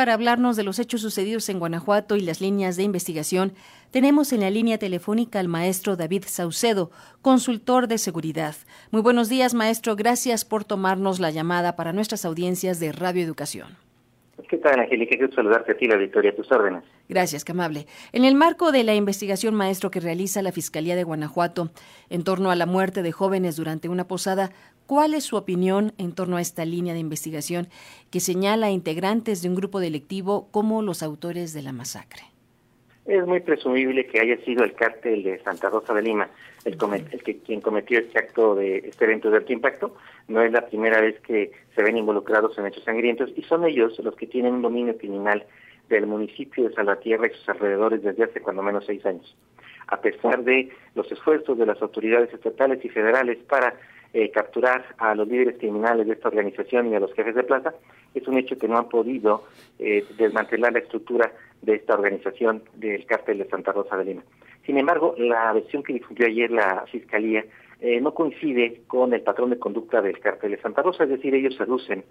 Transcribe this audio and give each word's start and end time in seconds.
para 0.00 0.14
hablarnos 0.14 0.56
de 0.56 0.64
los 0.64 0.78
hechos 0.78 1.02
sucedidos 1.02 1.50
en 1.50 1.58
Guanajuato 1.58 2.16
y 2.16 2.22
las 2.22 2.40
líneas 2.40 2.78
de 2.78 2.84
investigación, 2.84 3.52
tenemos 3.90 4.32
en 4.32 4.40
la 4.40 4.48
línea 4.48 4.78
telefónica 4.78 5.40
al 5.40 5.48
maestro 5.48 5.94
David 5.94 6.24
Saucedo, 6.26 6.90
consultor 7.20 7.86
de 7.86 7.98
seguridad. 7.98 8.54
Muy 8.92 9.02
buenos 9.02 9.28
días, 9.28 9.52
maestro. 9.52 9.96
Gracias 9.96 10.46
por 10.46 10.64
tomarnos 10.64 11.20
la 11.20 11.30
llamada 11.30 11.76
para 11.76 11.92
nuestras 11.92 12.24
audiencias 12.24 12.80
de 12.80 12.92
Radio 12.92 13.22
Educación. 13.22 13.76
¿Qué 14.48 14.56
tal, 14.56 14.80
Angélica? 14.80 15.16
Quiero 15.18 15.34
saludarte 15.34 15.72
a 15.72 15.76
ti, 15.76 15.86
la 15.86 15.96
Victoria, 15.96 16.30
a 16.30 16.34
tus 16.34 16.50
órdenes. 16.50 16.82
Gracias, 17.08 17.44
qué 17.44 17.52
amable. 17.52 17.86
En 18.12 18.24
el 18.24 18.34
marco 18.34 18.72
de 18.72 18.84
la 18.84 18.94
investigación, 18.94 19.54
maestro, 19.54 19.90
que 19.90 20.00
realiza 20.00 20.40
la 20.40 20.50
Fiscalía 20.50 20.96
de 20.96 21.04
Guanajuato 21.04 21.70
en 22.08 22.24
torno 22.24 22.50
a 22.50 22.56
la 22.56 22.64
muerte 22.64 23.02
de 23.02 23.12
jóvenes 23.12 23.56
durante 23.56 23.90
una 23.90 24.08
posada, 24.08 24.50
¿cuál 24.90 25.14
es 25.14 25.22
su 25.22 25.36
opinión 25.36 25.92
en 25.98 26.12
torno 26.16 26.36
a 26.36 26.40
esta 26.40 26.64
línea 26.64 26.94
de 26.94 26.98
investigación 26.98 27.68
que 28.10 28.18
señala 28.18 28.66
a 28.66 28.70
integrantes 28.70 29.40
de 29.40 29.48
un 29.48 29.54
grupo 29.54 29.78
delictivo 29.78 30.48
como 30.50 30.82
los 30.82 31.04
autores 31.04 31.54
de 31.54 31.62
la 31.62 31.72
masacre? 31.72 32.22
Es 33.06 33.24
muy 33.24 33.38
presumible 33.38 34.04
que 34.08 34.18
haya 34.18 34.36
sido 34.38 34.64
el 34.64 34.72
cártel 34.72 35.22
de 35.22 35.38
Santa 35.44 35.70
Rosa 35.70 35.94
de 35.94 36.02
Lima 36.02 36.28
el, 36.64 36.76
que 37.22 37.38
quien 37.38 37.60
cometió 37.60 38.00
este 38.00 38.18
acto 38.18 38.56
de 38.56 38.78
este 38.78 39.04
evento 39.04 39.30
de 39.30 39.36
alto 39.36 39.52
impacto. 39.52 39.94
No 40.26 40.42
es 40.42 40.50
la 40.50 40.66
primera 40.66 41.00
vez 41.00 41.20
que 41.20 41.52
se 41.76 41.82
ven 41.84 41.96
involucrados 41.96 42.58
en 42.58 42.66
hechos 42.66 42.82
sangrientos 42.82 43.30
y 43.36 43.42
son 43.42 43.64
ellos 43.64 43.96
los 44.00 44.16
que 44.16 44.26
tienen 44.26 44.54
un 44.54 44.62
dominio 44.62 44.98
criminal 44.98 45.46
del 45.88 46.08
municipio 46.08 46.68
de 46.68 46.74
Salvatierra 46.74 47.28
y 47.28 47.30
sus 47.30 47.48
alrededores 47.48 48.02
desde 48.02 48.24
hace 48.24 48.40
cuando 48.40 48.60
menos 48.64 48.86
seis 48.86 49.06
años. 49.06 49.36
A 49.86 50.00
pesar 50.00 50.42
de 50.42 50.68
los 50.96 51.10
esfuerzos 51.12 51.58
de 51.58 51.66
las 51.66 51.80
autoridades 51.80 52.34
estatales 52.34 52.84
y 52.84 52.88
federales 52.88 53.38
para 53.48 53.74
eh, 54.12 54.32
capturar 54.32 54.84
a 54.98 55.14
los 55.14 55.28
líderes 55.28 55.56
criminales 55.58 56.04
de 56.04 56.14
esta 56.14 56.26
organización 56.26 56.90
y 56.90 56.96
a 56.96 57.00
los 57.00 57.12
jefes 57.14 57.32
de 57.32 57.44
plaza, 57.44 57.74
es 58.12 58.26
un 58.26 58.38
hecho 58.38 58.58
que 58.58 58.66
no 58.66 58.76
han 58.76 58.88
podido 58.88 59.44
eh, 59.78 60.04
desmantelar 60.18 60.72
la 60.72 60.80
estructura 60.80 61.32
de 61.62 61.76
esta 61.76 61.94
organización 61.94 62.64
del 62.74 63.06
cártel 63.06 63.38
de 63.38 63.48
Santa 63.48 63.70
Rosa 63.70 63.96
de 63.96 64.06
Lima. 64.06 64.22
Sin 64.66 64.78
embargo, 64.78 65.14
la 65.16 65.52
versión 65.52 65.84
que 65.84 65.92
difundió 65.92 66.26
ayer 66.26 66.50
la 66.50 66.86
Fiscalía 66.90 67.44
eh, 67.80 68.00
no 68.00 68.12
coincide 68.12 68.82
con 68.88 69.14
el 69.14 69.22
patrón 69.22 69.50
de 69.50 69.60
conducta 69.60 70.02
del 70.02 70.18
cártel 70.18 70.50
de 70.50 70.60
Santa 70.60 70.82
Rosa, 70.82 71.04
es 71.04 71.10
decir, 71.10 71.32
ellos 71.32 71.60
aducen 71.60 72.02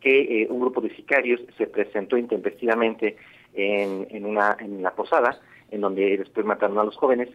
que 0.00 0.46
un 0.48 0.58
grupo 0.58 0.80
de 0.80 0.96
sicarios 0.96 1.42
se 1.58 1.66
presentó 1.66 2.16
intempestivamente 2.16 3.16
en, 3.52 4.06
en, 4.08 4.24
una, 4.24 4.56
en 4.58 4.82
la 4.82 4.94
posada, 4.94 5.38
en 5.70 5.82
donde 5.82 6.16
después 6.16 6.46
mataron 6.46 6.78
a 6.78 6.84
los 6.84 6.96
jóvenes, 6.96 7.28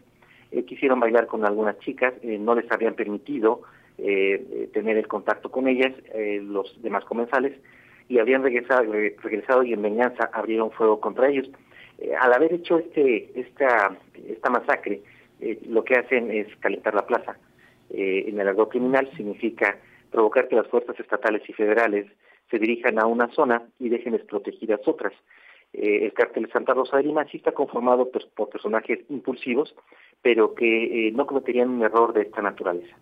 quisieron 0.66 1.00
bailar 1.00 1.28
con 1.28 1.46
algunas 1.46 1.78
chicas, 1.78 2.12
no 2.22 2.54
les 2.54 2.70
habían 2.70 2.94
permitido 2.94 3.62
eh, 3.98 4.68
tener 4.72 4.96
el 4.96 5.08
contacto 5.08 5.50
con 5.50 5.68
ellas, 5.68 5.92
eh, 6.14 6.40
los 6.42 6.80
demás 6.82 7.04
comensales, 7.04 7.58
y 8.08 8.18
habían 8.18 8.42
regresado, 8.42 8.90
regresado 8.92 9.62
y 9.64 9.72
en 9.72 9.82
venganza 9.82 10.30
abrieron 10.32 10.70
fuego 10.70 11.00
contra 11.00 11.28
ellos. 11.28 11.50
Eh, 11.98 12.14
al 12.18 12.32
haber 12.32 12.54
hecho 12.54 12.78
este 12.78 13.30
esta 13.38 13.96
esta 14.26 14.50
masacre, 14.50 15.00
eh, 15.40 15.58
lo 15.68 15.84
que 15.84 15.96
hacen 15.96 16.30
es 16.30 16.46
calentar 16.56 16.94
la 16.94 17.06
plaza. 17.06 17.36
en 17.90 18.38
el 18.38 18.48
argot 18.48 18.70
criminal 18.70 19.10
significa 19.16 19.78
provocar 20.10 20.46
que 20.48 20.56
las 20.56 20.68
fuerzas 20.68 20.98
estatales 21.00 21.42
y 21.48 21.54
federales 21.54 22.06
se 22.50 22.58
dirijan 22.58 22.98
a 22.98 23.06
una 23.06 23.28
zona 23.32 23.62
y 23.78 23.88
dejen 23.88 24.12
desprotegidas 24.12 24.80
otras. 24.86 25.12
el 25.72 26.12
cártel 26.12 26.50
Santa 26.52 26.74
Rosa 26.74 26.98
de 26.98 27.04
Lima 27.04 27.24
sí 27.30 27.38
está 27.38 27.52
conformado 27.52 28.10
pues, 28.10 28.24
por 28.26 28.48
personajes 28.50 29.00
impulsivos, 29.08 29.74
pero 30.22 30.54
que 30.54 31.10
no 31.14 31.26
cometerían 31.26 31.70
un 31.70 31.82
error 31.82 32.12
de 32.12 32.22
esta 32.22 32.42
naturaleza 32.42 32.94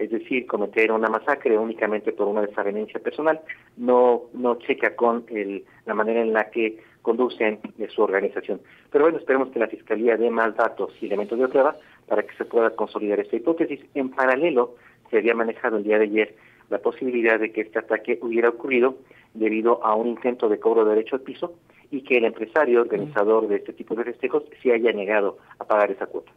es 0.00 0.10
decir, 0.10 0.46
cometer 0.46 0.90
una 0.90 1.10
masacre 1.10 1.58
únicamente 1.58 2.12
por 2.12 2.26
una 2.26 2.40
desavenencia 2.40 2.98
personal, 3.00 3.38
no, 3.76 4.22
no 4.32 4.56
checa 4.56 4.96
con 4.96 5.26
el, 5.28 5.64
la 5.84 5.92
manera 5.92 6.22
en 6.22 6.32
la 6.32 6.50
que 6.50 6.78
conducen 7.02 7.60
de 7.76 7.88
su 7.90 8.00
organización. 8.02 8.62
Pero 8.90 9.04
bueno, 9.04 9.18
esperemos 9.18 9.50
que 9.50 9.58
la 9.58 9.68
Fiscalía 9.68 10.16
dé 10.16 10.30
más 10.30 10.56
datos 10.56 10.90
y 11.02 11.06
elementos 11.06 11.38
de 11.38 11.48
prueba 11.48 11.76
para 12.08 12.22
que 12.22 12.34
se 12.36 12.46
pueda 12.46 12.70
consolidar 12.70 13.20
esta 13.20 13.36
hipótesis. 13.36 13.80
En 13.94 14.08
paralelo, 14.08 14.76
se 15.10 15.18
había 15.18 15.34
manejado 15.34 15.76
el 15.76 15.84
día 15.84 15.98
de 15.98 16.04
ayer 16.04 16.34
la 16.70 16.78
posibilidad 16.78 17.38
de 17.38 17.52
que 17.52 17.60
este 17.60 17.78
ataque 17.78 18.18
hubiera 18.22 18.48
ocurrido 18.48 18.96
debido 19.34 19.84
a 19.84 19.94
un 19.94 20.06
intento 20.06 20.48
de 20.48 20.58
cobro 20.58 20.84
de 20.84 20.94
derecho 20.94 21.16
al 21.16 21.22
piso 21.22 21.58
y 21.90 22.02
que 22.04 22.16
el 22.16 22.24
empresario 22.24 22.80
organizador 22.80 23.48
de 23.48 23.56
este 23.56 23.74
tipo 23.74 23.94
de 23.94 24.04
festejos 24.04 24.44
se 24.62 24.72
haya 24.72 24.92
negado 24.92 25.36
a 25.58 25.64
pagar 25.66 25.90
esa 25.90 26.06
cuota. 26.06 26.32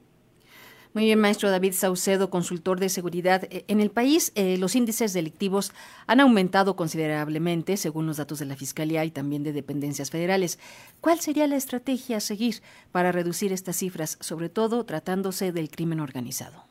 Muy 0.94 1.06
bien, 1.06 1.20
maestro 1.20 1.50
David 1.50 1.72
Saucedo, 1.72 2.30
consultor 2.30 2.80
de 2.80 2.88
seguridad. 2.88 3.46
Eh, 3.46 3.66
en 3.68 3.80
el 3.80 3.90
país, 3.90 4.31
eh, 4.36 4.59
los 4.59 4.76
índices 4.76 5.12
delictivos 5.12 5.74
han 6.06 6.20
aumentado 6.20 6.76
considerablemente, 6.76 7.78
según 7.78 8.06
los 8.06 8.18
datos 8.18 8.38
de 8.38 8.46
la 8.46 8.56
Fiscalía 8.56 9.04
y 9.04 9.09
también 9.09 9.44
de 9.44 9.54
dependencias 9.54 10.12
federales. 10.12 10.59
¿Cuál 11.02 11.20
sería 11.20 11.48
la 11.48 11.56
estrategia 11.56 12.18
a 12.18 12.20
seguir 12.20 12.58
para 12.92 13.12
reducir 13.12 13.52
estas 13.52 13.78
cifras, 13.78 14.20
sobre 14.22 14.50
todo 14.50 14.86
tratándose 14.86 15.52
del 15.52 15.72
crimen 15.72 16.00
organizado? 16.00 16.62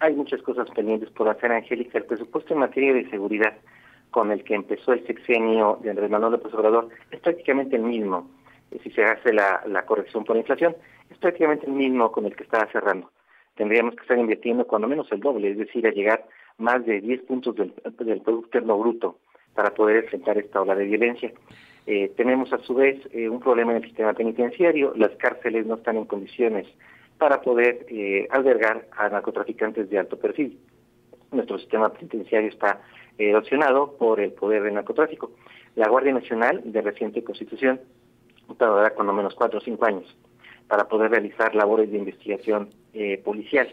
Hay 0.00 0.14
muchas 0.14 0.42
cosas 0.42 0.68
pendientes 0.72 1.08
por 1.08 1.26
hacer, 1.26 1.50
Angélica. 1.50 1.96
El 1.96 2.04
presupuesto 2.04 2.52
en 2.52 2.60
materia 2.60 2.92
de 2.92 3.08
seguridad 3.08 3.54
con 4.10 4.32
el 4.32 4.44
que 4.44 4.54
empezó 4.54 4.92
el 4.92 5.06
sexenio 5.06 5.78
de 5.82 5.88
Andrés 5.88 6.10
Manuel 6.10 6.32
López 6.32 6.52
Obrador 6.52 6.90
es 7.10 7.20
prácticamente 7.20 7.76
el 7.76 7.84
mismo. 7.84 8.28
Si 8.82 8.90
se 8.90 9.02
hace 9.02 9.32
la 9.32 9.86
corrección 9.86 10.24
por 10.24 10.36
inflación, 10.36 10.76
es 11.08 11.16
prácticamente 11.16 11.64
el 11.64 11.72
mismo 11.72 12.12
con 12.12 12.26
el 12.26 12.36
que 12.36 12.42
estaba 12.44 12.70
cerrando 12.70 13.10
tendríamos 13.56 13.94
que 13.96 14.02
estar 14.02 14.18
invirtiendo 14.18 14.66
cuando 14.66 14.88
menos 14.88 15.10
el 15.10 15.20
doble, 15.20 15.50
es 15.50 15.58
decir, 15.58 15.86
a 15.86 15.90
llegar 15.90 16.26
más 16.58 16.84
de 16.86 17.00
10 17.00 17.22
puntos 17.22 17.54
del, 17.56 17.72
Producto 17.72 18.30
Interno 18.30 18.78
Bruto 18.78 19.18
para 19.54 19.74
poder 19.74 20.04
enfrentar 20.04 20.38
esta 20.38 20.60
ola 20.60 20.74
de 20.74 20.84
violencia. 20.84 21.32
Eh, 21.86 22.12
tenemos 22.16 22.52
a 22.52 22.58
su 22.58 22.74
vez 22.74 23.00
eh, 23.12 23.28
un 23.28 23.40
problema 23.40 23.72
en 23.72 23.78
el 23.78 23.84
sistema 23.84 24.12
penitenciario, 24.12 24.92
las 24.96 25.12
cárceles 25.16 25.66
no 25.66 25.76
están 25.76 25.96
en 25.96 26.04
condiciones 26.04 26.66
para 27.18 27.40
poder 27.40 27.86
eh, 27.88 28.26
albergar 28.30 28.86
a 28.92 29.08
narcotraficantes 29.08 29.88
de 29.88 29.98
alto 29.98 30.18
perfil. 30.18 30.58
Nuestro 31.32 31.58
sistema 31.58 31.92
penitenciario 31.92 32.50
está 32.50 32.82
erosionado 33.18 33.96
por 33.96 34.20
el 34.20 34.32
poder 34.32 34.62
del 34.62 34.74
narcotráfico. 34.74 35.32
La 35.74 35.88
Guardia 35.88 36.12
Nacional, 36.12 36.60
de 36.64 36.82
reciente 36.82 37.24
constitución, 37.24 37.80
tardará 38.58 38.90
cuando 38.90 39.12
menos 39.12 39.34
cuatro 39.34 39.58
o 39.58 39.62
cinco 39.62 39.86
años 39.86 40.16
para 40.68 40.88
poder 40.88 41.10
realizar 41.10 41.54
labores 41.54 41.90
de 41.90 41.98
investigación 41.98 42.70
eh, 42.96 43.20
policial. 43.24 43.68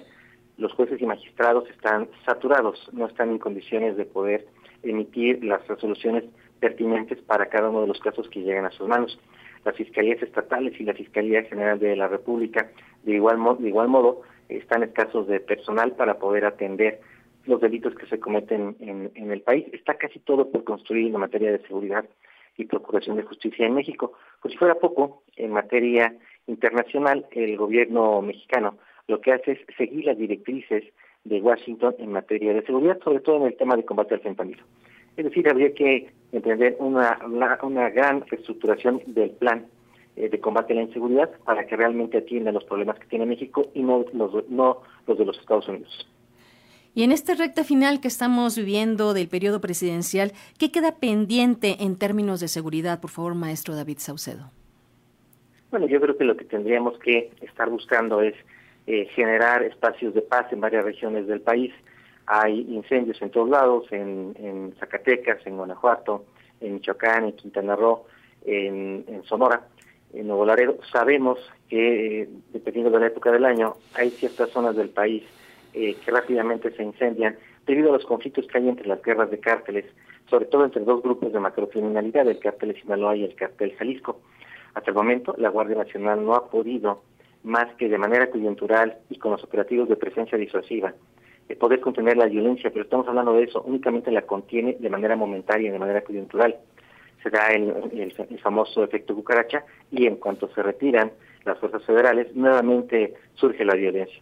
Los 0.58 0.74
jueces 0.74 1.02
y 1.02 1.06
magistrados 1.06 1.68
están 1.70 2.10
saturados, 2.26 2.90
no 2.92 3.08
están 3.08 3.30
en 3.30 3.40
condiciones 3.40 3.98
de 3.98 4.06
poder 4.06 4.46
emitir 4.84 5.44
las 5.44 5.66
resoluciones 5.68 6.26
pertinentes 6.60 7.22
para 7.22 7.48
cada 7.48 7.70
uno 7.70 7.82
de 7.82 7.88
los 7.88 8.00
casos 8.00 8.28
que 8.30 8.42
llegan 8.42 8.66
a 8.66 8.72
sus 8.72 8.88
manos. 8.88 9.18
Las 9.66 9.76
fiscalías 9.76 10.22
estatales 10.22 10.80
y 10.80 10.84
la 10.84 10.94
Fiscalía 10.94 11.44
General 11.44 11.80
de 11.80 11.96
la 11.96 12.08
República, 12.08 12.70
de 13.04 13.14
igual, 13.14 13.40
de 13.60 13.70
igual 13.70 13.88
modo, 13.88 14.22
están 14.50 14.84
escasos 14.84 15.28
de 15.28 15.40
personal 15.40 15.94
para 15.94 16.20
poder 16.20 16.46
atender 16.46 17.00
los 17.46 17.62
delitos 17.62 17.96
que 17.96 18.06
se 18.08 18.20
cometen 18.20 18.76
en, 18.80 19.32
el 19.32 19.42
país. 19.42 19.66
Está 19.74 19.96
casi 19.96 20.20
todo 20.20 20.50
por 20.52 20.64
construir 20.64 21.08
en 21.08 21.20
materia 21.20 21.52
de 21.52 21.66
seguridad 21.68 22.06
y 22.58 22.66
procuración 22.66 23.18
de 23.18 23.24
justicia 23.24 23.66
en 23.66 23.74
México. 23.74 24.14
Por 24.42 24.52
si 24.52 24.58
fuera 24.58 24.76
poco, 24.76 25.24
en 25.36 25.52
materia 25.52 26.16
internacional, 26.48 27.26
el 27.32 27.58
gobierno 27.58 28.22
mexicano 28.22 28.78
lo 29.14 29.22
que 29.22 29.32
hace 29.32 29.52
es 29.52 29.60
seguir 29.78 30.06
las 30.06 30.18
directrices 30.18 30.84
de 31.24 31.40
Washington 31.40 31.94
en 32.00 32.12
materia 32.12 32.52
de 32.52 32.66
seguridad, 32.66 32.98
sobre 33.04 33.20
todo 33.20 33.38
en 33.38 33.44
el 33.44 33.56
tema 33.56 33.76
de 33.76 33.86
combate 33.86 34.16
al 34.16 34.22
fentanilo. 34.22 34.64
Es 35.16 35.26
decir, 35.26 35.48
habría 35.48 35.72
que 35.72 36.10
emprender 36.32 36.76
una, 36.80 37.20
una, 37.62 37.90
gran 37.92 38.26
reestructuración 38.26 39.04
del 39.06 39.30
plan 39.30 39.68
eh, 40.16 40.30
de 40.30 40.40
combate 40.40 40.74
a 40.74 40.78
la 40.78 40.82
inseguridad 40.82 41.30
para 41.46 41.68
que 41.68 41.76
realmente 41.76 42.18
atienda 42.18 42.52
los 42.52 42.64
problemas 42.64 42.98
que 42.98 43.06
tiene 43.06 43.28
México 43.28 43.70
y 43.76 43.84
no 43.84 44.04
los, 44.14 44.50
no 44.50 44.82
los 45.06 45.18
de 45.20 45.26
los 45.26 45.38
Estados 45.38 45.68
Unidos. 45.68 46.10
Y 46.96 47.04
en 47.04 47.12
esta 47.12 47.36
recta 47.36 47.64
final 47.64 48.02
que 48.02 48.08
estamos 48.08 48.58
viviendo 48.58 49.14
del 49.14 49.28
periodo 49.28 49.62
presidencial, 49.62 50.32
¿qué 50.58 50.72
queda 50.72 50.98
pendiente 51.00 51.78
en 51.82 51.98
términos 52.00 52.40
de 52.40 52.48
seguridad? 52.48 53.00
Por 53.00 53.12
favor, 53.12 53.36
maestro 53.36 53.76
David 53.76 54.00
Saucedo. 54.00 54.50
Bueno, 55.70 55.86
yo 55.88 56.02
creo 56.02 56.18
que 56.18 56.24
lo 56.24 56.36
que 56.36 56.46
tendríamos 56.46 56.98
que 57.00 57.32
estar 57.42 57.70
buscando 57.70 58.22
es 58.22 58.34
eh, 58.86 59.08
generar 59.16 59.64
espacios 59.64 60.14
de 60.14 60.22
paz 60.22 60.52
en 60.52 60.62
varias 60.62 60.84
regiones 60.84 61.28
del 61.28 61.42
país. 61.42 61.74
Hay 62.26 62.62
incendios 62.70 63.22
en 63.22 63.30
todos 63.30 63.50
lados, 63.50 63.86
en, 63.92 64.74
Zacatecas, 64.80 65.46
en 65.46 65.58
Guanajuato, 65.58 66.26
en 66.62 66.76
Michoacán, 66.76 67.26
en 67.26 67.34
Quintana 67.34 67.76
Roo, 67.76 68.06
en, 68.46 69.24
Sonora, 69.26 69.68
en 70.14 70.28
Nuevo 70.28 70.46
Laredo. 70.46 70.78
Sabemos 70.92 71.40
que, 71.70 72.22
eh, 72.22 72.30
dependiendo 72.52 72.92
de 72.92 73.00
la 73.00 73.08
época 73.08 73.32
del 73.32 73.46
año, 73.46 73.76
hay 73.94 74.10
ciertas 74.12 74.50
zonas 74.50 74.76
del 74.76 74.90
país 74.90 75.24
eh, 75.74 75.96
que 76.04 76.12
rápidamente 76.12 76.72
se 76.72 76.84
incendian 76.84 77.38
debido 77.66 77.90
a 77.90 77.94
los 77.94 78.06
conflictos 78.06 78.48
que 78.48 78.58
hay 78.58 78.70
entre 78.70 78.88
las 78.88 79.02
guerras 79.02 79.32
de 79.32 79.40
cárteles, 79.40 79.86
sobre 80.30 80.46
todo 80.46 80.66
entre 80.66 80.84
dos 80.84 81.02
grupos 81.02 81.32
de 81.34 81.40
macrocriminalidad, 81.40 82.28
el 82.28 82.40
cártel 82.40 82.74
de 82.74 82.82
Sinaloa 82.82 83.16
y 83.16 83.24
el 83.24 83.36
cártel 83.36 83.76
Jalisco. 83.76 84.20
Hasta 84.74 84.92
el 84.92 84.96
momento, 84.96 85.36
la 85.38 85.50
Guardia 85.50 85.78
Nacional 85.78 86.26
no 86.26 86.36
ha 86.36 86.50
podido, 86.50 87.04
más 87.44 87.74
que 87.76 87.90
de 87.90 87.98
manera 87.98 88.30
coyuntural 88.30 88.98
y 89.10 89.18
con 89.18 89.32
los 89.32 89.44
operativos 89.44 89.90
de 89.90 89.96
presencia 89.96 90.38
disuasiva, 90.38 90.94
eh, 91.50 91.56
poder 91.56 91.82
contener 91.82 92.18
la 92.18 92.26
violencia, 92.26 92.70
pero 92.72 92.84
estamos 92.84 93.08
hablando 93.08 93.34
de 93.34 93.44
eso, 93.44 93.62
únicamente 93.62 94.12
la 94.12 94.22
contiene 94.22 94.78
de 94.80 94.90
manera 94.90 95.16
momentánea, 95.16 95.72
de 95.72 95.80
manera 95.80 96.02
coyuntural. 96.02 96.56
se 97.22 97.30
da 97.30 97.48
el, 97.48 98.14
famoso 98.42 98.84
efecto 98.84 99.16
cucaracha 99.16 99.64
y 99.92 100.08
en 100.08 100.18
cuanto 100.18 100.50
se 100.54 100.62
retiran 100.62 101.12
las 101.46 101.58
fuerzas 101.58 101.84
federales, 101.86 102.36
nuevamente 102.36 103.14
surge 103.36 103.64
la 103.64 103.76
violencia. 103.76 104.22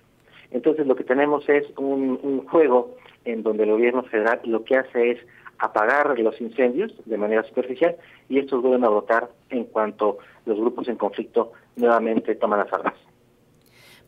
Entonces 0.51 0.85
lo 0.85 0.95
que 0.95 1.03
tenemos 1.03 1.47
es 1.49 1.65
un, 1.77 2.19
un 2.21 2.45
juego 2.47 2.95
en 3.25 3.41
donde 3.41 3.63
el 3.63 3.71
gobierno 3.71 4.03
federal 4.03 4.41
lo 4.43 4.63
que 4.63 4.77
hace 4.77 5.11
es 5.11 5.19
apagar 5.61 6.17
los 6.19 6.39
incendios 6.41 6.91
de 7.05 7.17
manera 7.17 7.43
superficial 7.43 7.95
y 8.29 8.39
estos 8.39 8.61
vuelven 8.61 8.83
a 8.83 8.89
votar 8.89 9.29
en 9.49 9.65
cuanto 9.65 10.17
los 10.45 10.59
grupos 10.59 10.87
en 10.87 10.95
conflicto 10.95 11.53
nuevamente 11.75 12.35
toman 12.35 12.59
las 12.59 12.73
armas. 12.73 12.95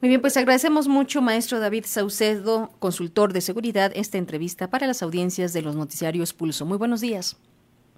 Muy 0.04 0.10
bien, 0.10 0.20
pues 0.20 0.36
agradecemos 0.36 0.90
mucho, 0.90 1.22
maestro 1.22 1.62
David 1.62 1.86
Saucedo, 1.86 2.72
consultor 2.80 3.32
de 3.32 3.40
seguridad, 3.40 3.94
esta 3.96 4.18
entrevista 4.18 4.70
para 4.70 4.86
las 4.86 5.02
audiencias 5.02 5.54
de 5.54 5.62
los 5.62 5.78
noticiarios 5.78 6.34
Pulso. 6.34 6.66
Muy 6.66 6.78
buenos 6.78 7.00
días. 7.00 7.40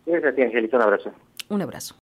Gracias 0.06 0.34
a 0.34 0.36
ti, 0.36 0.44
Angelita. 0.44 0.78
Un 0.78 0.84
abrazo. 0.84 1.12
Un 1.50 1.62
abrazo. 1.64 1.94